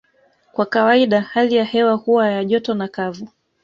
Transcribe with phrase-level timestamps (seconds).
[0.51, 3.29] Kwa kawaida hali ya hewa huwa ya joto na kavu